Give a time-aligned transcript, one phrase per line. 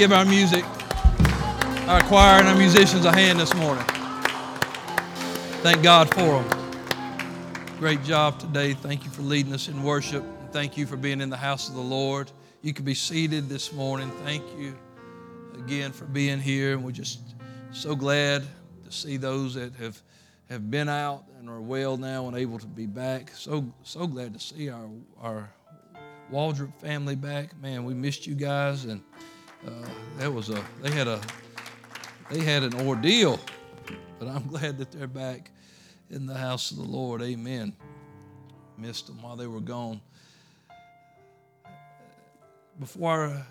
[0.00, 0.64] give our music,
[1.86, 3.84] our choir, and our musicians a hand this morning.
[5.60, 7.76] Thank God for them.
[7.78, 8.72] Great job today.
[8.72, 10.24] Thank you for leading us in worship.
[10.52, 12.32] Thank you for being in the house of the Lord.
[12.62, 14.10] You can be seated this morning.
[14.24, 14.74] Thank you
[15.54, 16.72] again for being here.
[16.72, 17.20] And we're just
[17.70, 18.42] so glad
[18.86, 20.00] to see those that have,
[20.48, 23.32] have been out and are well now and able to be back.
[23.34, 24.88] So so glad to see our
[25.20, 25.50] our
[26.32, 27.54] Waldrop family back.
[27.60, 29.02] Man, we missed you guys and
[29.66, 29.70] uh,
[30.18, 31.20] that was a they had a
[32.30, 33.38] they had an ordeal,
[34.18, 35.50] but I'm glad that they're back
[36.08, 37.22] in the house of the Lord.
[37.22, 37.74] Amen.
[38.78, 40.00] Missed them while they were gone.
[42.78, 43.42] Before I uh,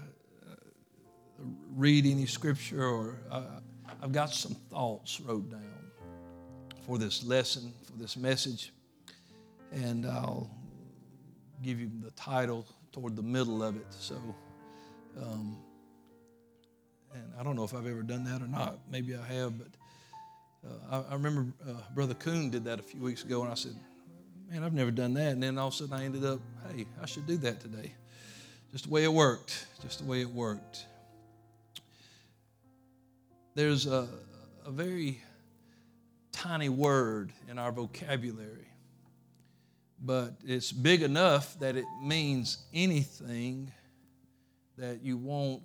[1.76, 3.44] read any scripture, or uh,
[4.02, 5.62] I've got some thoughts wrote down
[6.88, 8.74] for this lesson, for this message,
[9.72, 10.50] and I'll
[11.62, 13.86] give you the title toward the middle of it.
[13.92, 14.16] So.
[15.22, 15.58] Um,
[17.14, 18.80] and I don't know if I've ever done that or not.
[18.90, 19.68] Maybe I have, but
[20.66, 23.56] uh, I, I, remember uh, Brother Coon did that a few weeks ago, and I
[23.56, 23.76] said,
[24.50, 25.34] Man, I've never done that.
[25.34, 26.40] And then all of a sudden I ended up,
[26.72, 27.94] Hey, I should do that today.
[28.72, 29.66] Just the way it worked.
[29.82, 30.86] Just the way it worked.
[33.56, 34.08] There's a,
[34.66, 35.22] a very
[36.32, 38.68] tiny word in our vocabulary,
[40.02, 43.72] but it's big enough that it means anything
[44.78, 45.64] that you want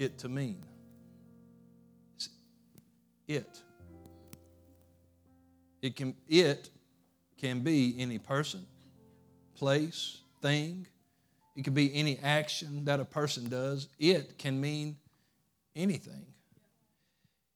[0.00, 0.62] it to mean.
[2.16, 2.30] It's
[3.28, 3.62] it.
[5.82, 6.70] It can it
[7.38, 8.66] can be any person,
[9.54, 10.86] place, thing.
[11.56, 13.88] It can be any action that a person does.
[13.98, 14.96] It can mean
[15.76, 16.26] anything.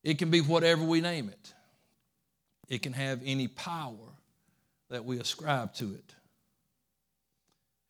[0.03, 1.53] It can be whatever we name it.
[2.69, 3.95] It can have any power
[4.91, 6.15] that we ascribe to it.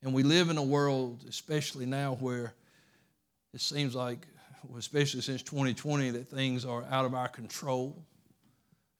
[0.03, 2.55] And we live in a world, especially now, where
[3.53, 4.27] it seems like
[4.79, 8.05] especially since 2020, that things are out of our control,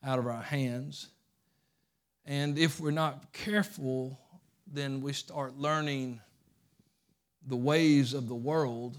[0.03, 1.09] out of our hands.
[2.25, 4.19] And if we're not careful,
[4.67, 6.21] then we start learning
[7.47, 8.97] the ways of the world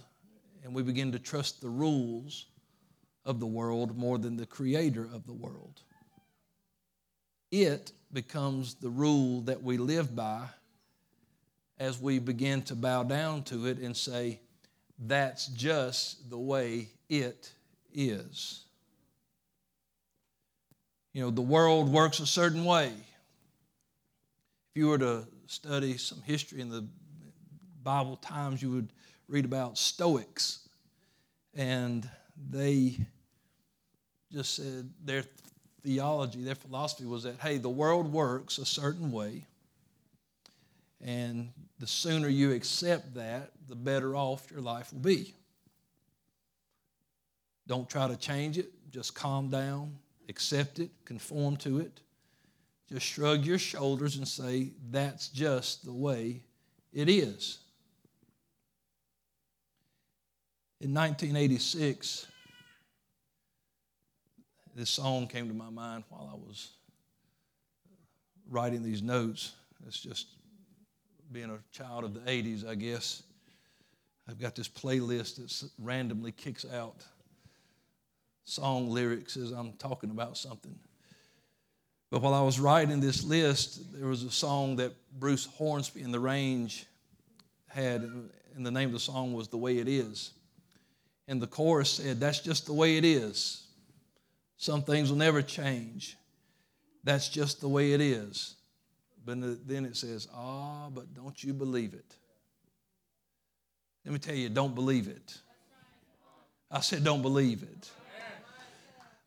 [0.63, 2.45] and we begin to trust the rules
[3.23, 5.81] of the world more than the creator of the world.
[7.51, 10.47] It becomes the rule that we live by
[11.77, 14.39] as we begin to bow down to it and say,
[14.99, 17.51] that's just the way it
[17.93, 18.63] is.
[21.13, 22.87] You know, the world works a certain way.
[22.87, 26.85] If you were to study some history in the
[27.83, 28.89] Bible times, you would
[29.27, 30.67] read about Stoics.
[31.53, 32.09] And
[32.51, 32.97] they
[34.31, 35.23] just said their
[35.83, 39.45] theology, their philosophy was that, hey, the world works a certain way.
[41.01, 45.33] And the sooner you accept that, the better off your life will be.
[47.67, 48.71] Don't try to change it.
[48.91, 49.97] Just calm down,
[50.29, 51.99] accept it, conform to it.
[52.87, 56.43] Just shrug your shoulders and say, that's just the way
[56.93, 57.59] it is.
[60.79, 62.27] In 1986,
[64.75, 66.73] this song came to my mind while I was
[68.49, 69.53] writing these notes.
[69.87, 70.27] It's just
[71.31, 73.23] being a child of the 80s, I guess.
[74.27, 77.03] I've got this playlist that randomly kicks out
[78.45, 80.75] song lyrics as I'm talking about something.
[82.11, 86.13] But while I was writing this list, there was a song that Bruce Hornsby and
[86.13, 86.85] the Range
[87.67, 88.03] had,
[88.55, 90.31] and the name of the song was The Way It Is.
[91.27, 93.63] And the chorus said, That's just the way it is.
[94.57, 96.15] Some things will never change.
[97.03, 98.55] That's just the way it is.
[99.25, 102.15] But then it says, Ah, but don't you believe it?
[104.05, 105.37] Let me tell you, don't believe it.
[106.69, 107.89] I said, don't believe it.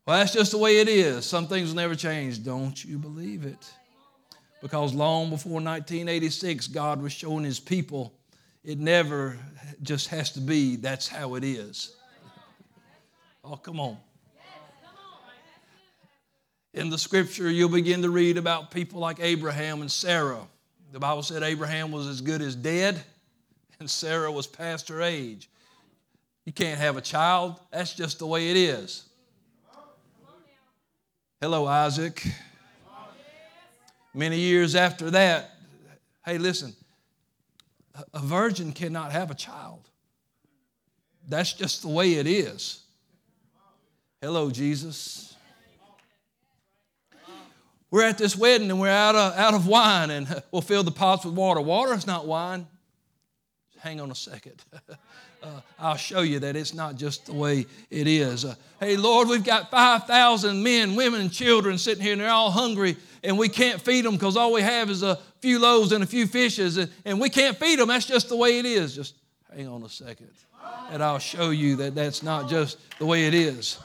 [0.05, 1.25] Well, that's just the way it is.
[1.25, 2.43] Some things will never change.
[2.43, 3.71] Don't you believe it?
[4.61, 8.13] Because long before 1986, God was showing his people
[8.63, 9.37] it never
[9.81, 11.95] just has to be, that's how it is.
[13.43, 13.97] Oh, come on.
[16.73, 20.41] In the scripture, you'll begin to read about people like Abraham and Sarah.
[20.91, 23.03] The Bible said Abraham was as good as dead
[23.79, 25.49] and Sarah was past her age.
[26.45, 27.59] You can't have a child.
[27.71, 29.05] That's just the way it is.
[31.41, 32.25] Hello, Isaac.
[34.13, 35.51] Many years after that,
[36.25, 36.75] hey, listen,
[38.13, 39.87] a virgin cannot have a child.
[41.27, 42.83] That's just the way it is.
[44.21, 45.28] Hello, Jesus.
[47.91, 50.91] We're at this wedding and we're out of, out of wine and we'll fill the
[50.91, 51.61] pots with water.
[51.61, 52.67] Water is not wine.
[53.79, 54.63] hang on a second.
[55.43, 58.45] uh, I'll show you that it's not just the way it is.
[58.45, 62.51] Uh, hey, Lord, we've got 5,000 men, women, and children sitting here, and they're all
[62.51, 66.03] hungry, and we can't feed them because all we have is a few loaves and
[66.03, 67.87] a few fishes, and, and we can't feed them.
[67.87, 68.95] That's just the way it is.
[68.95, 69.15] Just
[69.55, 70.29] hang on a second,
[70.91, 73.79] and I'll show you that that's not just the way it is.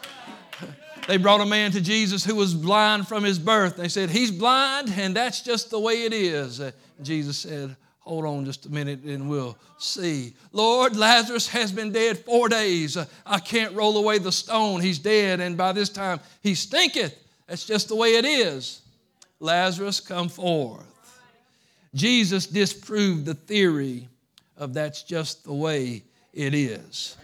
[1.07, 3.77] They brought a man to Jesus who was blind from his birth.
[3.77, 6.61] They said, He's blind, and that's just the way it is.
[6.61, 6.73] Uh,
[7.03, 10.35] Jesus said, Hold on just a minute and we'll see.
[10.53, 12.99] Lord, Lazarus has been dead four days.
[13.25, 14.83] I can't roll away the stone.
[14.83, 17.17] He's dead, and by this time he stinketh.
[17.47, 18.83] That's just the way it is.
[19.41, 20.85] Lazarus, come forth.
[21.95, 24.09] Jesus disproved the theory
[24.57, 26.03] of that's just the way
[26.33, 27.17] it is.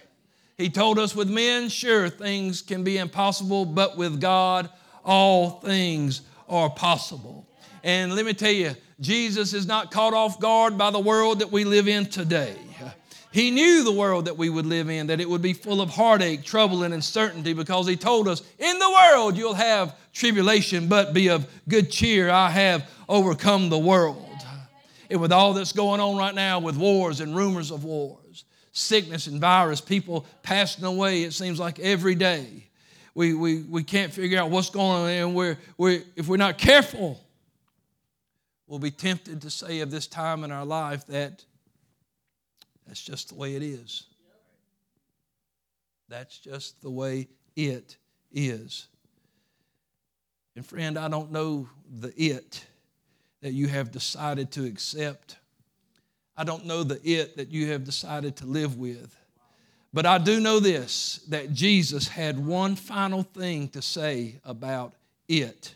[0.60, 4.68] He told us with men, sure, things can be impossible, but with God,
[5.04, 6.20] all things
[6.50, 7.46] are possible.
[7.82, 11.50] And let me tell you, Jesus is not caught off guard by the world that
[11.50, 12.54] we live in today.
[13.32, 15.88] He knew the world that we would live in, that it would be full of
[15.88, 21.14] heartache, trouble, and uncertainty because He told us, In the world you'll have tribulation, but
[21.14, 22.28] be of good cheer.
[22.28, 24.26] I have overcome the world.
[25.08, 28.19] And with all that's going on right now, with wars and rumors of wars,
[28.72, 32.68] sickness and virus, people passing away, it seems like every day.
[33.14, 36.58] We, we, we can't figure out what's going on, and we're, we're, if we're not
[36.58, 37.20] careful,
[38.66, 41.44] we'll be tempted to say of this time in our life that
[42.86, 44.04] that's just the way it is.
[46.08, 47.96] That's just the way it
[48.32, 48.88] is.
[50.56, 52.64] And friend, I don't know the it
[53.42, 55.36] that you have decided to accept.
[56.40, 59.14] I don't know the it that you have decided to live with.
[59.92, 64.94] But I do know this that Jesus had one final thing to say about
[65.28, 65.74] it.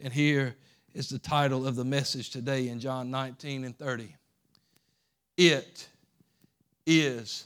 [0.00, 0.56] And here
[0.94, 4.08] is the title of the message today in John 19 and 30.
[5.36, 5.86] It
[6.86, 7.44] is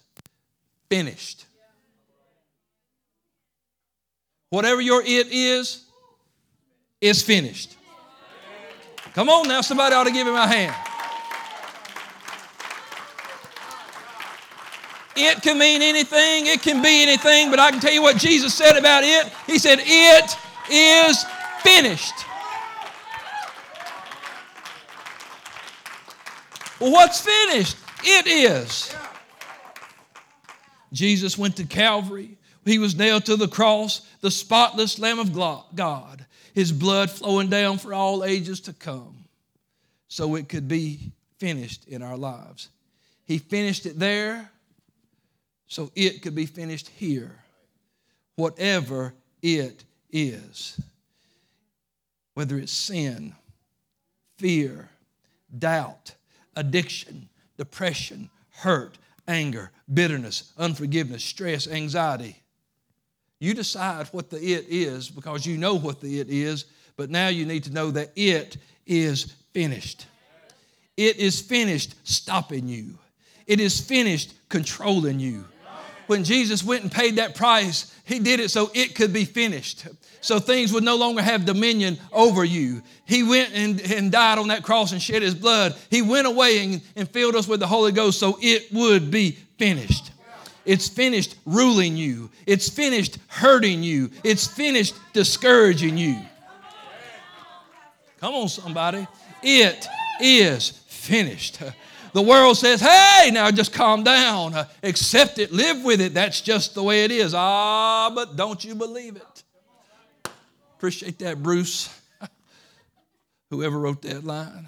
[0.89, 1.45] finished.
[4.51, 5.87] Whatever your it is,
[7.01, 7.77] is finished.
[9.15, 10.98] Come on now, somebody ought to give him a hand.
[15.19, 18.55] It can mean anything, it can be anything, but I can tell you what Jesus
[18.55, 19.33] said about it.
[19.47, 20.37] He said, It
[20.71, 21.25] is
[21.61, 22.15] finished.
[26.81, 27.77] Well, what's finished?
[28.05, 28.95] It is.
[30.93, 32.39] Jesus went to Calvary.
[32.65, 37.79] He was nailed to the cross, the spotless Lamb of God, his blood flowing down
[37.79, 39.25] for all ages to come,
[40.09, 42.69] so it could be finished in our lives.
[43.25, 44.51] He finished it there,
[45.69, 47.31] so it could be finished here,
[48.37, 50.81] whatever it is.
[52.35, 53.35] Whether it's sin,
[54.39, 54.89] fear,
[55.57, 56.15] doubt,
[56.57, 62.37] addiction, depression, hurt, anger, bitterness, unforgiveness, stress, anxiety.
[63.41, 66.65] You decide what the it is because you know what the it is,
[66.97, 68.57] but now you need to know that it
[68.87, 70.07] is finished.
[70.97, 72.99] It is finished stopping you,
[73.47, 75.45] it is finished controlling you.
[76.09, 79.87] When Jesus went and paid that price, he did it so it could be finished
[80.21, 82.83] so things would no longer have dominion over you.
[83.05, 85.75] He went and, and died on that cross and shed his blood.
[85.91, 89.33] He went away and, and filled us with the Holy Ghost so it would be
[89.59, 90.11] finished.
[90.65, 96.21] It's finished ruling you, it's finished hurting you, it's finished discouraging you.
[98.21, 99.07] Come on, somebody.
[99.43, 99.87] It
[100.21, 101.61] is finished.
[102.13, 104.55] The world says, hey, now just calm down.
[104.83, 106.15] Accept it, live with it.
[106.15, 107.35] That's just the way it is.
[107.35, 109.43] Ah, but don't you believe it?
[110.77, 111.89] Appreciate that, Bruce.
[113.51, 114.67] Whoever wrote that line.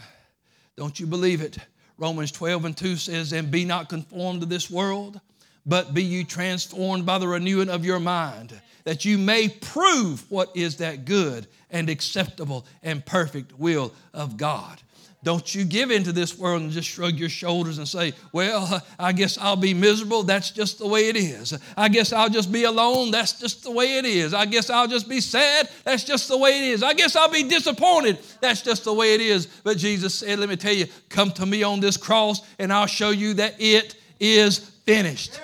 [0.76, 1.58] Don't you believe it?
[1.98, 5.20] Romans 12 and 2 says, And be not conformed to this world,
[5.66, 10.50] but be you transformed by the renewing of your mind, that you may prove what
[10.56, 14.80] is that good and acceptable and perfect will of God.
[15.22, 19.12] Don't you give into this world and just shrug your shoulders and say, Well, I
[19.12, 20.22] guess I'll be miserable.
[20.22, 21.58] That's just the way it is.
[21.76, 23.10] I guess I'll just be alone.
[23.10, 24.32] That's just the way it is.
[24.32, 25.68] I guess I'll just be sad.
[25.84, 26.82] That's just the way it is.
[26.82, 28.18] I guess I'll be disappointed.
[28.40, 29.46] That's just the way it is.
[29.46, 32.86] But Jesus said, Let me tell you, come to me on this cross and I'll
[32.86, 35.38] show you that it is finished.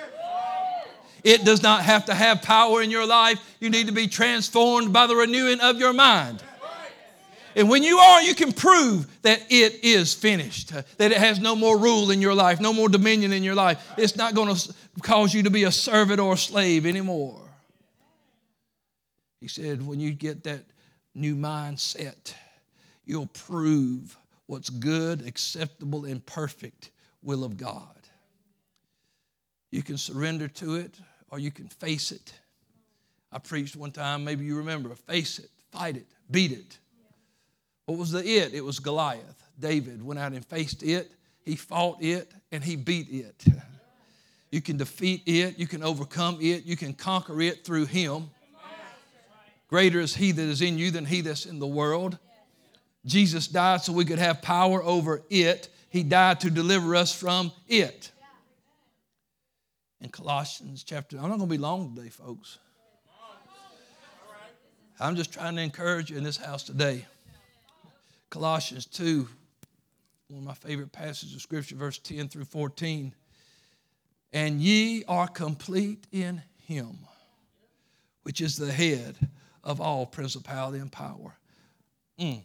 [1.23, 3.39] It does not have to have power in your life.
[3.59, 6.41] You need to be transformed by the renewing of your mind.
[7.57, 11.39] And when you are, you can prove that it is finished, uh, that it has
[11.39, 13.83] no more rule in your life, no more dominion in your life.
[13.97, 17.41] It's not going to cause you to be a servant or a slave anymore.
[19.41, 20.65] He said, when you get that
[21.15, 22.35] new mindset,
[23.05, 26.91] you'll prove what's good, acceptable, and perfect
[27.23, 27.97] will of God.
[29.71, 30.93] You can surrender to it
[31.31, 32.33] or you can face it.
[33.31, 36.77] I preached one time, maybe you remember, face it, fight it, beat it.
[37.87, 38.53] What was the it?
[38.53, 39.43] It was Goliath.
[39.57, 41.09] David went out and faced it,
[41.43, 43.43] he fought it, and he beat it.
[44.49, 48.29] You can defeat it, you can overcome it, you can conquer it through him.
[49.67, 52.17] Greater is he that is in you than he that's in the world.
[53.05, 55.67] Jesus died so we could have power over it.
[55.89, 58.09] He died to deliver us from it.
[59.99, 62.57] In Colossians chapter, I'm not going to be long today, folks.
[64.97, 67.05] I'm just trying to encourage you in this house today.
[68.29, 69.27] Colossians 2,
[70.29, 73.13] one of my favorite passages of Scripture, verse 10 through 14.
[74.33, 76.97] And ye are complete in him,
[78.23, 79.15] which is the head
[79.63, 81.37] of all principality and power.
[82.19, 82.41] Mm.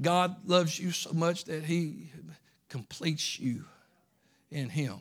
[0.00, 2.10] God loves you so much that he
[2.68, 3.64] completes you
[4.50, 4.98] in him.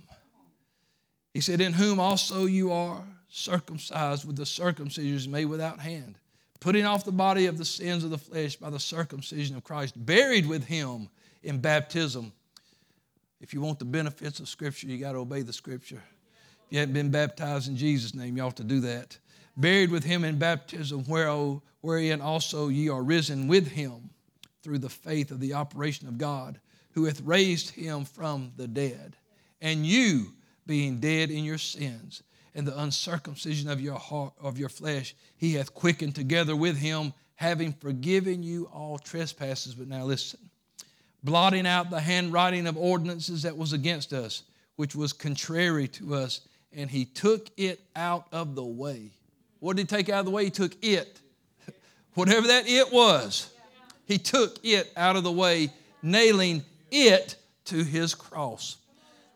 [1.33, 6.17] He said, In whom also you are circumcised with the circumcision made without hand,
[6.59, 9.93] putting off the body of the sins of the flesh by the circumcision of Christ,
[10.05, 11.09] buried with him
[11.43, 12.31] in baptism.
[13.39, 16.01] If you want the benefits of Scripture, you got to obey the Scripture.
[16.65, 19.17] If you haven't been baptized in Jesus' name, you ought to do that.
[19.55, 24.09] Buried with him in baptism, oh, wherein also ye are risen with him
[24.63, 26.59] through the faith of the operation of God,
[26.91, 29.15] who hath raised him from the dead.
[29.61, 30.33] And you,
[30.65, 32.23] being dead in your sins
[32.57, 35.15] and the uncircumcision of your heart of your flesh.
[35.37, 39.75] He hath quickened together with him having forgiven you all trespasses.
[39.75, 40.39] But now listen.
[41.23, 44.43] Blotting out the handwriting of ordinances that was against us
[44.75, 46.41] which was contrary to us
[46.73, 49.11] and he took it out of the way.
[49.59, 50.45] What did he take out of the way?
[50.45, 51.19] He took it.
[52.15, 53.51] Whatever that it was
[54.07, 55.71] he took it out of the way
[56.01, 57.35] nailing it
[57.65, 58.77] to his cross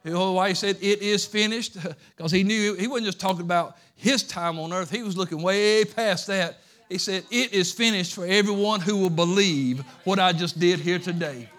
[0.04, 1.78] why he said it is finished?
[2.16, 5.42] Because he knew he wasn't just talking about his time on earth, he was looking
[5.42, 6.60] way past that.
[6.90, 11.00] He said, It is finished for everyone who will believe what I just did here
[11.00, 11.50] today.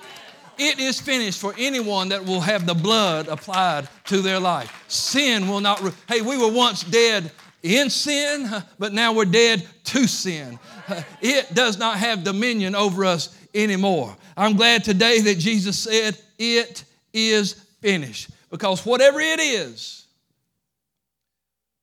[0.59, 4.85] It is finished for anyone that will have the blood applied to their life.
[4.89, 5.81] Sin will not.
[5.81, 7.33] Re- hey, we were once dead
[7.63, 10.59] in sin, but now we're dead to sin.
[11.23, 14.15] It does not have dominion over us anymore.
[14.37, 16.85] I'm glad today that Jesus said, It
[17.15, 18.31] is finished.
[18.51, 20.07] Because whatever it is,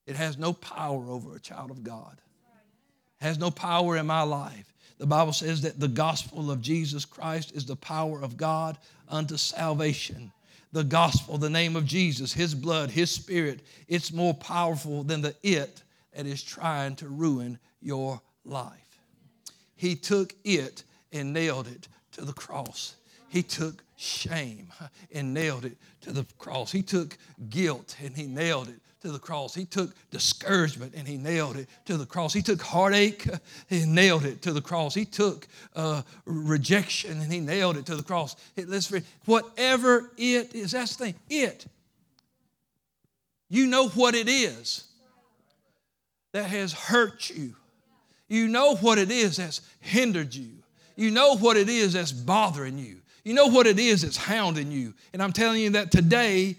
[0.08, 2.20] it has no power over a child of God.
[3.22, 4.74] It has no power in my life.
[4.98, 8.78] The Bible says that the gospel of Jesus Christ is the power of God
[9.08, 10.32] unto salvation.
[10.72, 15.36] The gospel, the name of Jesus, His blood, His spirit, it's more powerful than the
[15.44, 19.00] it that is trying to ruin your life.
[19.76, 22.96] He took it and nailed it to the cross.
[23.30, 24.68] He took shame
[25.14, 26.72] and nailed it to the cross.
[26.72, 27.18] He took
[27.50, 29.56] guilt and he nailed it to the cross.
[29.56, 32.34] He took discouragement and he nailed it to the cross.
[32.34, 33.26] He took heartache
[33.70, 34.94] and nailed it to the cross.
[34.94, 38.36] He took uh, rejection and he nailed it to the cross.
[38.56, 41.16] It, listen, whatever it is, that's the thing.
[41.30, 41.66] It.
[43.50, 44.84] You know what it is
[46.34, 47.56] that has hurt you.
[48.28, 50.52] You know what it is that's hindered you.
[50.96, 52.98] You know what it is that's bothering you.
[53.24, 54.94] You know what it is that's hounding you.
[55.14, 56.56] And I'm telling you that today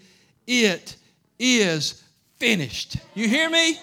[0.47, 0.95] it
[1.39, 2.03] is
[2.37, 2.97] finished.
[3.13, 3.77] You hear me?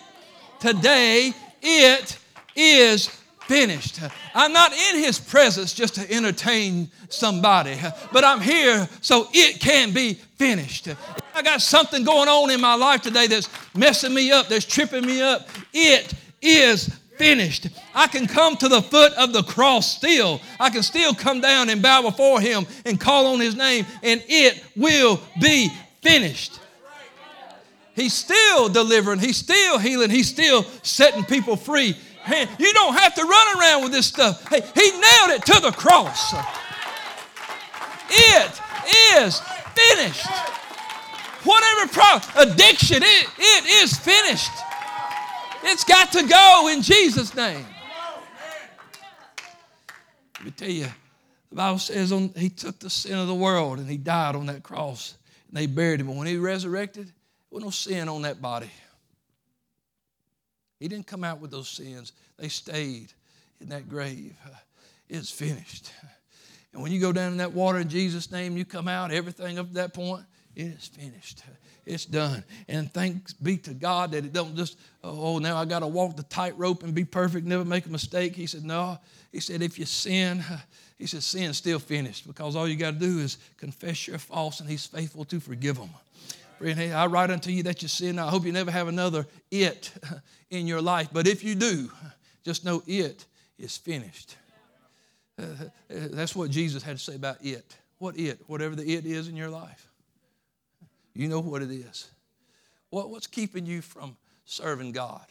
[0.61, 1.32] Today
[1.62, 2.18] it
[2.54, 3.08] is
[3.49, 4.00] finished.
[4.35, 7.76] I'm not in his presence just to entertain somebody,
[8.12, 10.88] but I'm here so it can be finished.
[11.35, 15.06] I got something going on in my life today that's messing me up, that's tripping
[15.06, 15.49] me up.
[15.73, 17.69] It is finished.
[17.95, 20.41] I can come to the foot of the cross still.
[20.59, 24.23] I can still come down and bow before Him and call on His name, and
[24.29, 25.71] it will be
[26.01, 26.61] finished.
[27.95, 31.97] He's still delivering, He's still healing, He's still setting people free.
[32.59, 34.49] You don't have to run around with this stuff.
[34.49, 36.35] Hey, He nailed it to the cross.
[38.11, 38.61] It
[39.17, 39.41] is
[39.75, 40.27] finished.
[41.45, 44.51] Whatever problem, addiction, it, it is finished.
[45.62, 47.67] It's got to go in Jesus' name.
[50.37, 50.87] Let me tell you,
[51.50, 54.47] the Bible says on, he took the sin of the world and he died on
[54.47, 55.17] that cross.
[55.49, 56.09] And they buried him.
[56.09, 57.12] And when he resurrected, there
[57.50, 58.71] was no sin on that body.
[60.79, 62.12] He didn't come out with those sins.
[62.38, 63.12] They stayed
[63.61, 64.37] in that grave.
[65.09, 65.91] It's finished.
[66.73, 69.59] And when you go down in that water in Jesus' name, you come out, everything
[69.59, 70.25] up to that point,
[70.55, 71.43] it is finished.
[71.88, 72.45] It's done.
[72.68, 76.16] And thanks be to God that it don't just, oh, now I got to walk
[76.16, 78.37] the tightrope and be perfect, never make a mistake.
[78.37, 78.99] He said, no.
[79.33, 80.45] He said, if you sin,
[80.99, 84.61] he said, sin's still finished because all you got to do is confess your faults
[84.61, 85.88] and he's faithful to forgive them.
[86.59, 88.18] Friend, I write unto you that you sin.
[88.18, 89.90] I hope you never have another it
[90.50, 91.09] in your life.
[91.11, 91.90] But if you do,
[92.45, 93.25] just know it
[93.59, 94.37] is finished.
[95.38, 95.45] Uh,
[95.88, 97.76] that's what Jesus had to say about it.
[97.99, 98.40] What it?
[98.47, 99.88] Whatever the it is in your life.
[101.19, 102.07] You know what it is.
[102.91, 105.27] What, what's keeping you from serving God?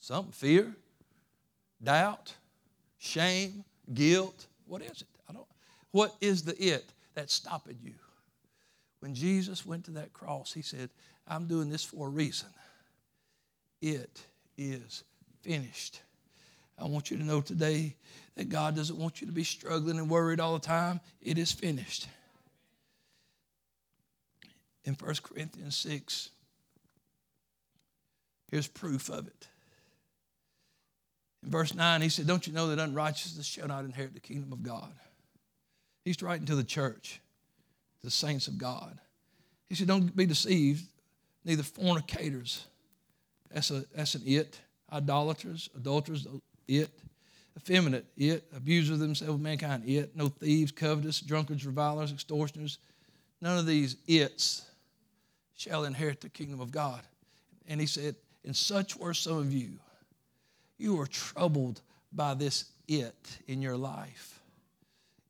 [0.00, 0.74] Something, fear,
[1.80, 2.34] doubt,
[2.98, 3.64] shame,
[3.94, 4.48] guilt.
[4.66, 5.08] What is it?
[5.28, 5.46] I don't.
[5.92, 7.94] What is the it that's stopping you?
[8.98, 10.90] When Jesus went to that cross, he said,
[11.28, 12.48] I'm doing this for a reason.
[13.80, 14.20] It
[14.58, 15.04] is
[15.42, 16.00] finished.
[16.76, 17.94] I want you to know today
[18.34, 20.98] that God doesn't want you to be struggling and worried all the time.
[21.22, 22.08] It is finished.
[24.84, 26.30] In 1 Corinthians 6,
[28.50, 29.48] here's proof of it.
[31.42, 34.52] In verse 9, he said, Don't you know that unrighteousness shall not inherit the kingdom
[34.52, 34.92] of God?
[36.04, 37.20] He's writing to the church,
[38.02, 38.98] the saints of God.
[39.68, 40.84] He said, Don't be deceived,
[41.44, 42.64] neither fornicators.
[43.52, 44.60] That's, a, that's an it.
[44.92, 46.26] Idolaters, adulterers,
[46.68, 46.90] it.
[47.56, 48.44] Effeminate, it.
[48.54, 50.16] Abusers of themselves, of mankind, it.
[50.16, 52.78] No thieves, covetous, drunkards, revilers, extortioners.
[53.40, 54.69] None of these its
[55.60, 57.02] shall inherit the kingdom of God.
[57.68, 59.78] And he said, And such were some of you
[60.78, 64.40] you were troubled by this it in your life.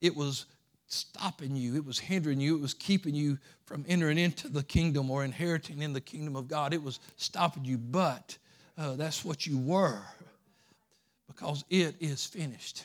[0.00, 0.46] It was
[0.86, 5.10] stopping you, it was hindering you, it was keeping you from entering into the kingdom
[5.10, 6.72] or inheriting in the kingdom of God.
[6.72, 8.38] It was stopping you, but
[8.78, 10.02] uh, that's what you were
[11.26, 12.84] because it is finished.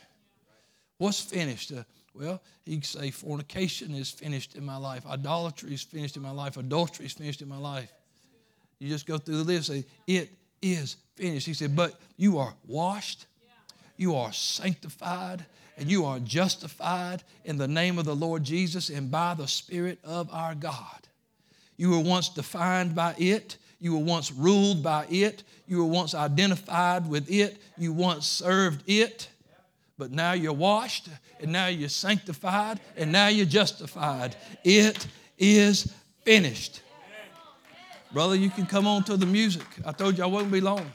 [0.98, 1.72] What's finished?
[1.72, 1.84] Uh,
[2.16, 6.58] well, can say fornication is finished in my life, idolatry is finished in my life,
[6.58, 7.92] adultery is finished in my life.
[8.80, 10.30] You just go through the list, say, it
[10.62, 11.46] is finished.
[11.46, 13.26] He said, But you are washed,
[13.98, 15.46] you are sanctified,
[15.78, 20.00] and you are justified in the name of the Lord Jesus and by the Spirit
[20.04, 21.08] of our God.
[21.78, 23.58] You were once defined by it.
[23.80, 25.44] You were once ruled by it.
[25.68, 27.58] You were once identified with it.
[27.78, 29.28] You once served it.
[29.98, 31.08] But now you're washed,
[31.40, 34.36] and now you're sanctified, and now you're justified.
[34.64, 36.82] It is finished.
[38.12, 39.66] Brother, you can come on to the music.
[39.86, 40.92] I told you I wouldn't be long.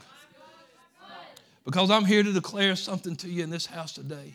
[1.65, 4.33] Because I'm here to declare something to you in this house today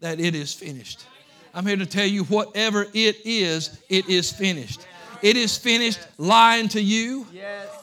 [0.00, 1.06] that it is finished.
[1.54, 4.86] I'm here to tell you whatever it is, it is finished.
[5.22, 7.26] It is finished lying to you.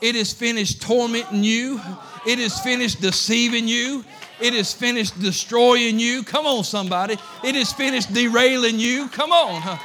[0.02, 1.82] It is finished tormenting you.
[2.28, 4.06] It is finished deceiving you.
[4.44, 6.22] It is finished destroying you.
[6.24, 7.18] Come on, somebody.
[7.44, 9.08] It is finished derailing you.
[9.08, 9.80] Come on.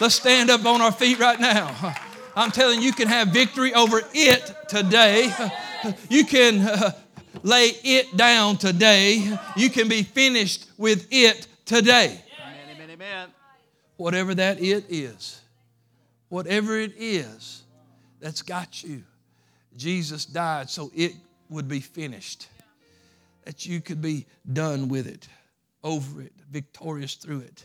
[0.00, 1.94] Let's stand up on our feet right now.
[2.34, 5.32] I'm telling you, you can have victory over it today.
[6.10, 6.90] You can uh,
[7.42, 9.38] lay it down today.
[9.56, 12.20] You can be finished with it today.
[12.38, 13.28] Amen, amen, amen.
[13.96, 15.40] Whatever that it is,
[16.28, 17.62] whatever it is
[18.20, 19.04] that's got you,
[19.74, 21.14] Jesus died so it
[21.48, 22.48] would be finished,
[23.50, 25.28] that you could be done with it,
[25.82, 27.64] over it, victorious through it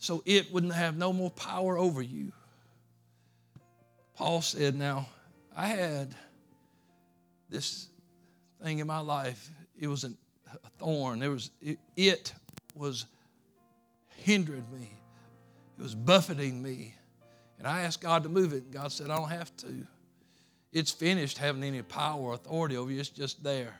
[0.00, 2.32] so it wouldn't have no more power over you.
[4.14, 5.06] Paul said, Now,
[5.54, 6.14] I had
[7.50, 7.88] this
[8.62, 9.50] thing in my life.
[9.78, 10.10] It was a
[10.78, 11.18] thorn.
[11.20, 12.32] There was it, it
[12.74, 13.04] was
[14.16, 14.90] hindering me.
[15.78, 16.94] It was buffeting me.
[17.58, 18.64] And I asked God to move it.
[18.64, 19.86] And God said, I don't have to.
[20.72, 23.00] It's finished having any power or authority over you.
[23.00, 23.74] It's just there.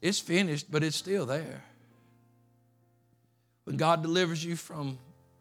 [0.00, 1.62] It's finished, but it's still there.
[3.64, 4.98] When God delivers you from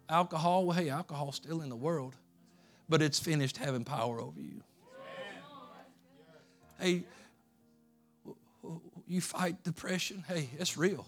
[0.10, 2.16] alcohol, well, hey, alcohol's still in the world,
[2.90, 4.62] but it's finished having power over you.
[6.80, 7.04] Hey,
[9.08, 11.08] you fight depression, hey, it's real.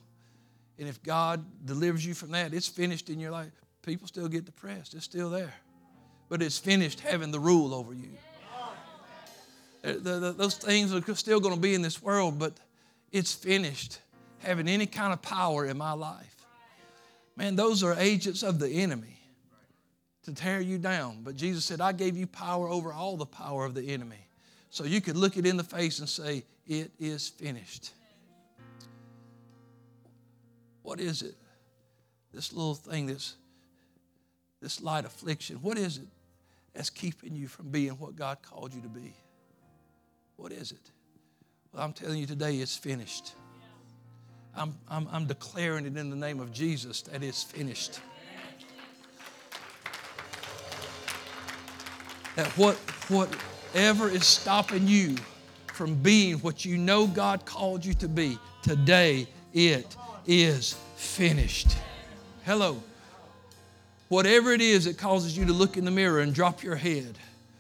[0.80, 3.52] And if God delivers you from that, it's finished in your life.
[3.82, 5.54] People still get depressed, it's still there.
[6.30, 8.12] But it's finished having the rule over you.
[9.82, 12.54] The, the, those things are still going to be in this world, but
[13.12, 14.00] it's finished
[14.40, 16.36] having any kind of power in my life.
[17.36, 19.20] Man, those are agents of the enemy
[20.24, 21.22] to tear you down.
[21.24, 24.28] But Jesus said, I gave you power over all the power of the enemy.
[24.70, 27.92] So you could look it in the face and say, It is finished.
[30.84, 31.36] What is it?
[32.34, 33.36] This little thing that's
[34.62, 36.08] this light affliction, what is it
[36.74, 39.14] that's keeping you from being what God called you to be?
[40.36, 40.92] What is it?
[41.74, 43.34] Well, I'm telling you today, it's finished.
[44.56, 48.00] I'm, I'm, I'm declaring it in the name of Jesus that it's finished.
[52.36, 52.76] That what,
[53.10, 55.18] whatever is stopping you
[55.74, 61.76] from being what you know God called you to be, today it is finished.
[62.46, 62.82] Hello.
[64.10, 67.16] Whatever it is that causes you to look in the mirror and drop your head,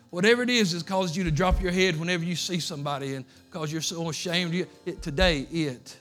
[0.09, 3.23] whatever it is that causes you to drop your head whenever you see somebody and
[3.45, 4.53] because you're so ashamed,
[4.85, 5.95] it, today it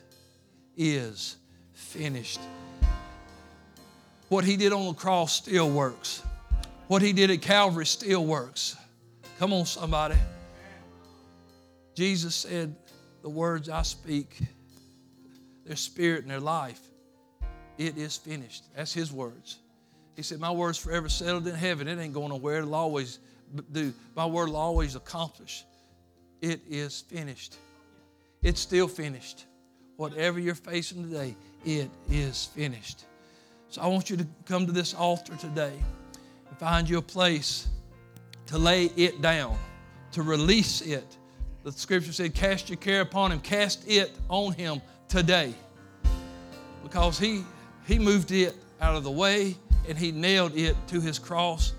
[0.74, 1.36] is
[1.74, 2.40] finished.
[4.30, 6.22] What he did on the cross still works.
[6.86, 8.74] What he did at Calvary still works.
[9.38, 10.16] Come on, somebody.
[11.94, 12.74] Jesus said,
[13.20, 14.38] The words I speak,
[15.66, 16.80] their spirit and their life,
[17.76, 18.64] it is finished.
[18.74, 19.58] That's his words.
[20.18, 21.86] He said, My word's forever settled in heaven.
[21.86, 22.58] It ain't going nowhere.
[22.58, 23.20] It'll always
[23.70, 23.94] do.
[24.16, 25.64] My word will always accomplish.
[26.42, 27.54] It is finished.
[28.42, 29.44] It's still finished.
[29.96, 33.04] Whatever you're facing today, it is finished.
[33.68, 35.74] So I want you to come to this altar today
[36.48, 37.68] and find you a place
[38.46, 39.56] to lay it down,
[40.10, 41.16] to release it.
[41.62, 45.54] The scripture said, Cast your care upon him, cast it on him today.
[46.82, 47.44] Because he,
[47.86, 49.54] he moved it out of the way
[49.88, 51.72] and He nailed it to His cross.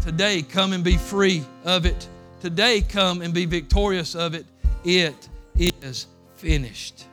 [0.00, 2.08] Today, come and be free of it.
[2.40, 4.46] Today, come and be victorious of it.
[4.84, 7.06] It is finished.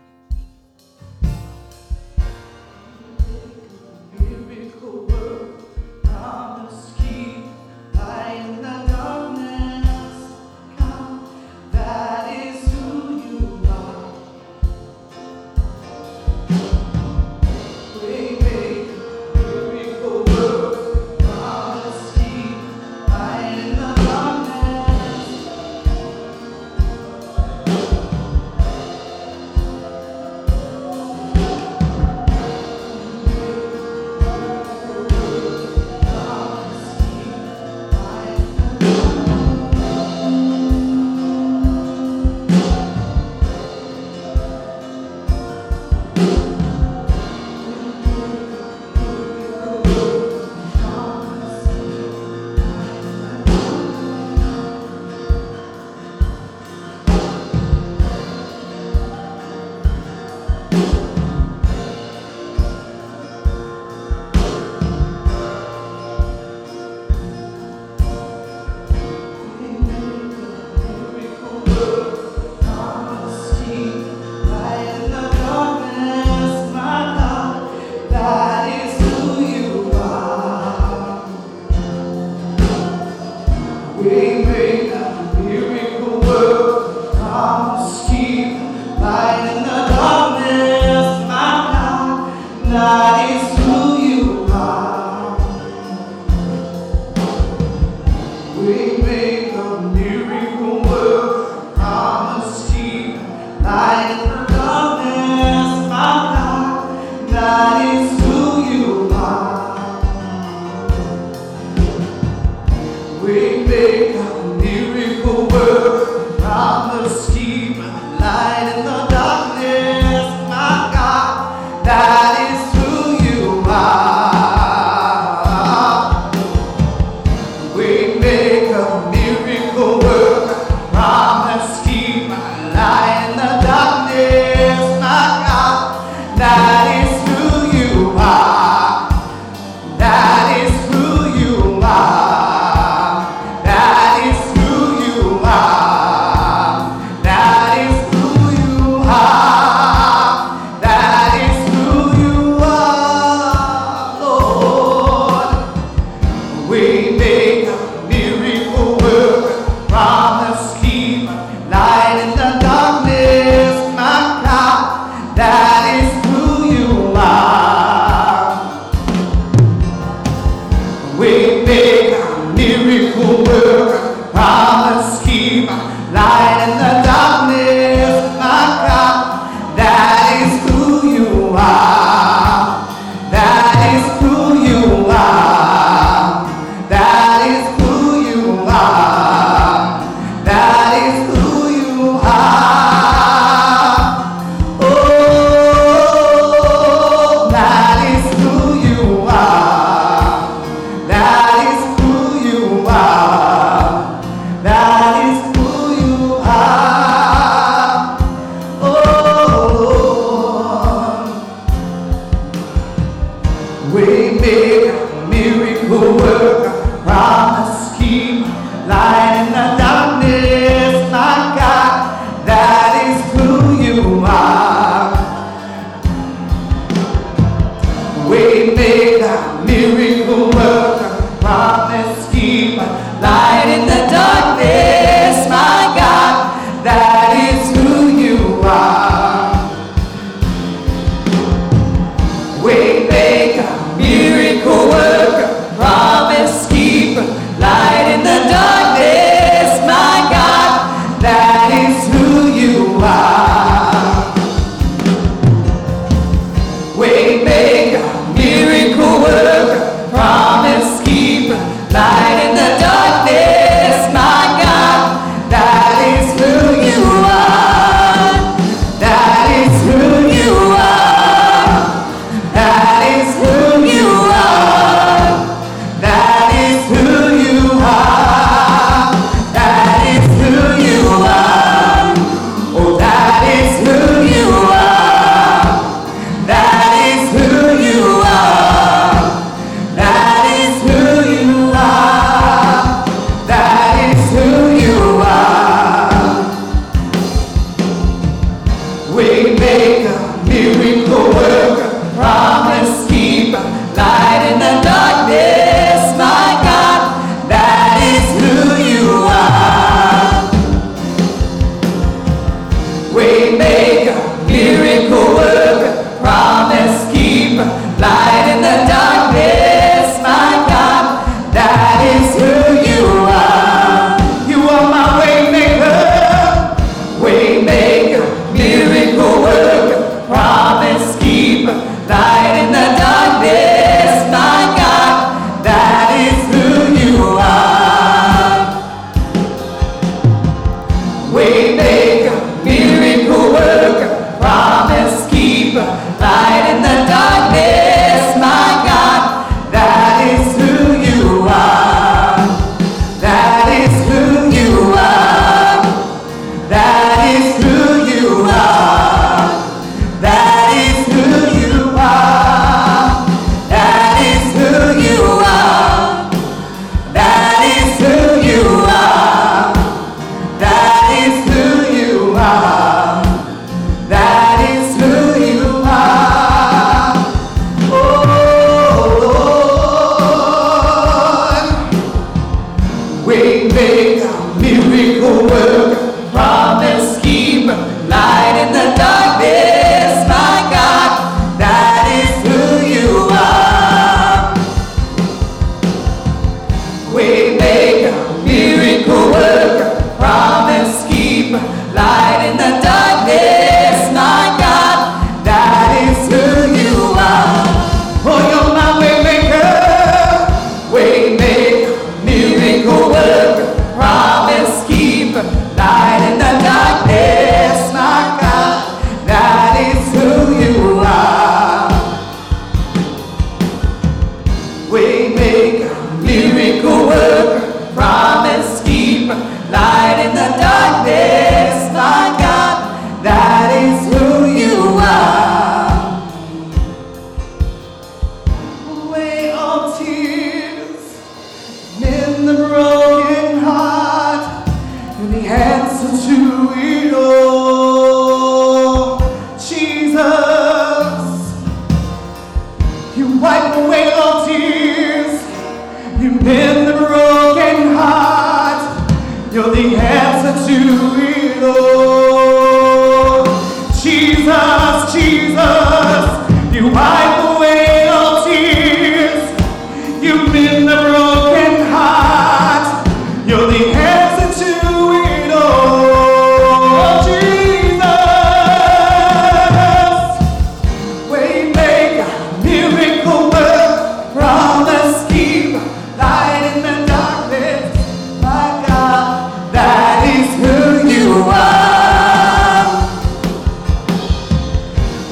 [299.12, 299.60] Who you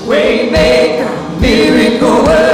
[0.07, 2.46] We make a miracle.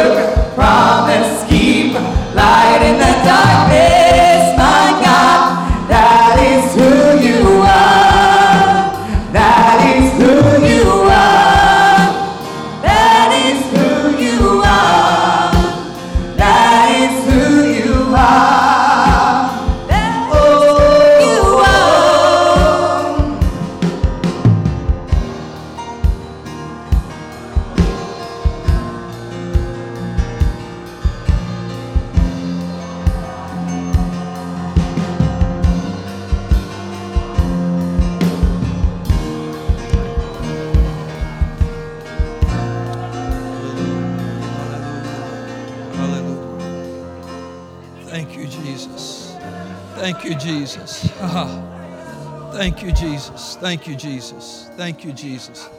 [54.93, 55.69] Thank you, Jesus.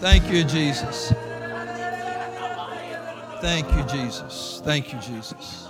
[0.00, 1.14] Thank you, Jesus.
[3.40, 4.60] Thank you, Jesus.
[4.62, 5.68] Thank you, Jesus.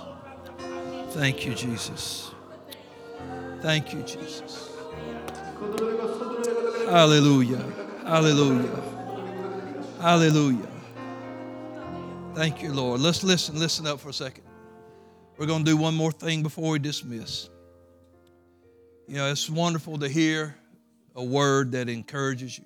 [1.11, 2.31] Thank you, Jesus.
[3.61, 4.71] Thank you, Jesus.
[6.89, 7.63] Hallelujah.
[8.03, 8.83] Hallelujah.
[10.01, 10.67] Hallelujah.
[12.35, 12.99] Thank you, Lord.
[12.99, 13.57] Let's listen.
[13.57, 14.43] Listen up for a second.
[15.37, 17.49] We're going to do one more thing before we dismiss.
[19.07, 20.57] You know, it's wonderful to hear
[21.15, 22.65] a word that encourages you.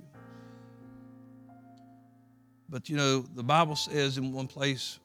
[2.69, 4.99] But you know, the Bible says in one place,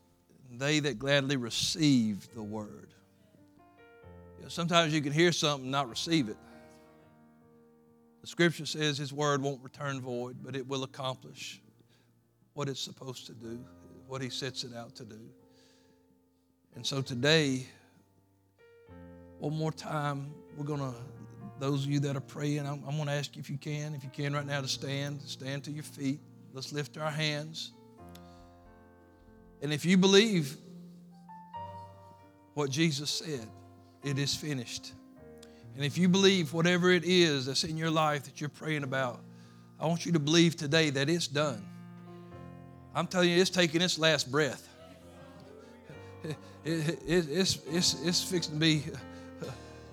[0.53, 2.89] they that gladly receive the word.
[4.39, 6.37] You know, sometimes you can hear something and not receive it.
[8.21, 11.61] The scripture says his word won't return void, but it will accomplish
[12.55, 13.59] what it's supposed to do,
[14.07, 15.21] what he sets it out to do.
[16.75, 17.67] And so today,
[19.39, 20.95] one more time, we're going to,
[21.59, 23.95] those of you that are praying, I'm, I'm going to ask you if you can,
[23.95, 26.21] if you can right now, to stand, stand to your feet.
[26.53, 27.73] Let's lift our hands.
[29.63, 30.57] And if you believe
[32.55, 33.47] what Jesus said,
[34.03, 34.93] it is finished.
[35.77, 39.21] And if you believe whatever it is that's in your life that you're praying about,
[39.79, 41.65] I want you to believe today that it's done.
[42.95, 44.67] I'm telling you, it's taking its last breath.
[46.23, 46.37] It,
[47.07, 48.85] it, it's, it's, it's fixing to be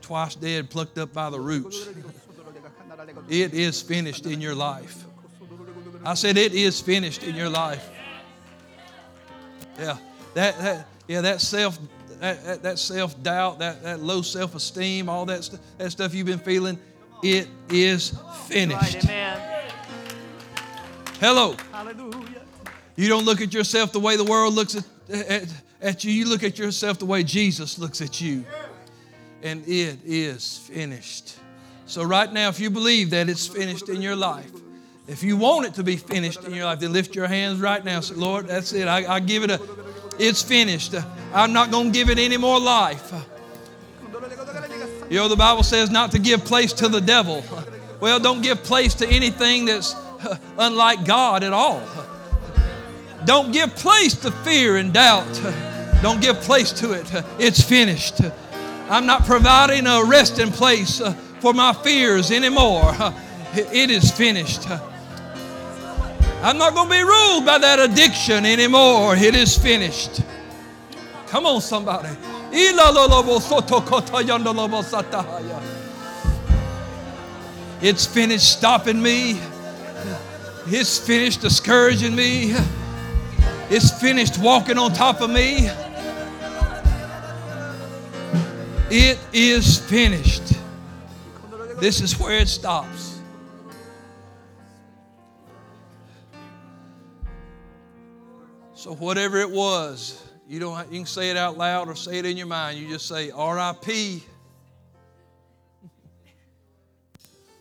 [0.01, 1.87] twice dead, plucked up by the roots.
[3.29, 5.06] It is finished in your life.
[6.07, 7.89] I said, It is finished in your life.
[9.77, 9.97] Yeah,
[10.35, 11.77] that, that yeah, that self
[12.21, 16.13] that, that, that self doubt, that, that low self esteem, all that, st- that stuff
[16.13, 16.79] you've been feeling,
[17.21, 18.95] it is finished.
[18.95, 19.71] Right, amen.
[21.19, 21.55] Hello.
[21.73, 22.41] Hallelujah.
[22.95, 26.29] You don't look at yourself the way the world looks at, at, at you, you
[26.29, 28.45] look at yourself the way Jesus looks at you.
[29.43, 31.37] And it is finished.
[31.85, 34.51] So, right now, if you believe that it's finished in your life,
[35.07, 37.83] if you want it to be finished in your life, then lift your hands right
[37.83, 38.01] now.
[38.01, 38.87] Say, Lord, that's it.
[38.87, 39.61] I, I give it a,
[40.19, 40.93] it's finished.
[41.33, 43.13] I'm not going to give it any more life.
[45.09, 47.43] You know, the Bible says not to give place to the devil.
[48.01, 49.95] Well, don't give place to anything that's
[50.57, 51.81] unlike God at all.
[53.23, 55.41] Don't give place to fear and doubt.
[56.01, 57.09] Don't give place to it.
[57.39, 58.21] It's finished.
[58.89, 61.01] I'm not providing a resting place
[61.39, 62.93] for my fears anymore.
[63.53, 64.67] It is finished.
[66.41, 69.15] I'm not going to be ruled by that addiction anymore.
[69.15, 70.21] It is finished.
[71.28, 72.10] Come on, somebody.
[77.82, 79.39] It's finished stopping me.
[80.67, 82.56] It's finished discouraging me.
[83.69, 85.69] It's finished walking on top of me.
[88.89, 90.54] It is finished.
[91.80, 93.06] This is where it stops.
[98.88, 102.26] So, whatever it was, you don't you can say it out loud or say it
[102.26, 102.80] in your mind.
[102.80, 104.23] You just say R.I.P.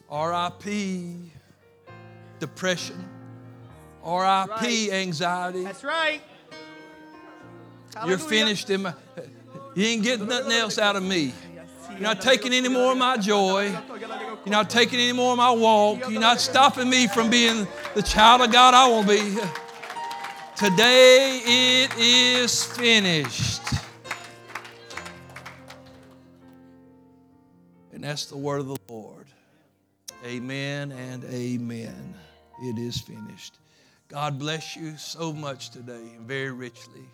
[0.08, 1.16] R.I.P.
[2.38, 3.04] Depression.
[4.04, 4.92] R.I.P.
[4.92, 5.64] Anxiety.
[5.64, 6.20] That's right.
[8.06, 8.94] You're finished in my.
[9.74, 11.34] You ain't getting nothing else out of me.
[11.90, 13.76] You're not taking any more of my joy.
[13.90, 16.08] You're not taking any more of my walk.
[16.08, 19.65] You're not stopping me from being the child of God I want to be.
[20.56, 23.60] Today it is finished.
[27.92, 29.26] And that's the word of the Lord.
[30.24, 32.14] Amen and amen.
[32.62, 33.58] It is finished.
[34.08, 37.04] God bless you so much today and very richly.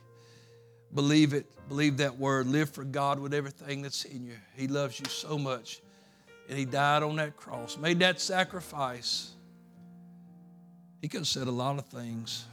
[0.95, 1.47] Believe it.
[1.69, 2.47] Believe that word.
[2.47, 4.37] Live for God with everything that's in you.
[4.55, 5.81] He loves you so much.
[6.49, 9.33] And He died on that cross, made that sacrifice.
[11.01, 12.45] He could have said a lot of things.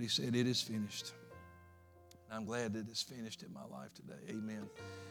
[0.00, 1.12] But he said, It is finished.
[2.30, 4.14] And I'm glad that it's finished in my life today.
[4.30, 4.66] Amen.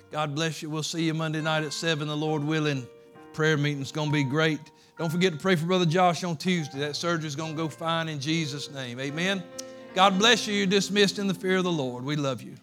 [0.09, 0.69] God bless you.
[0.71, 2.87] We'll see you Monday night at 7, the Lord willing.
[3.33, 4.59] Prayer meeting's going to be great.
[4.97, 6.79] Don't forget to pray for Brother Josh on Tuesday.
[6.79, 8.99] That surgery's going to go fine in Jesus' name.
[8.99, 9.43] Amen.
[9.93, 10.55] God bless you.
[10.55, 12.03] You're dismissed in the fear of the Lord.
[12.03, 12.55] We love you.